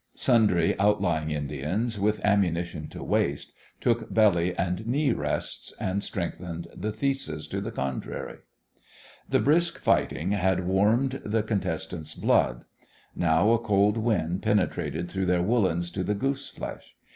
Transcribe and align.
Sundry 0.15 0.73
outlying 0.79 1.29
Indians, 1.29 1.99
with 1.99 2.25
ammunition 2.25 2.87
to 2.87 3.03
waste, 3.03 3.53
took 3.79 4.11
belly 4.11 4.57
and 4.57 4.87
knee 4.87 5.11
rests 5.11 5.75
and 5.79 6.03
strengthened 6.03 6.67
the 6.75 6.91
thesis 6.91 7.45
to 7.49 7.61
the 7.61 7.69
contrary. 7.69 8.39
The 9.29 9.39
brisk 9.39 9.77
fighting 9.77 10.31
had 10.31 10.65
warmed 10.65 11.21
the 11.23 11.43
contestants' 11.43 12.15
blood. 12.15 12.65
Now 13.15 13.51
a 13.51 13.59
cold 13.59 13.95
wind 13.95 14.41
penetrated 14.41 15.07
through 15.07 15.27
their 15.27 15.43
woollens 15.43 15.91
to 15.91 16.03
the 16.03 16.15
goose 16.15 16.49
flesh. 16.49 16.95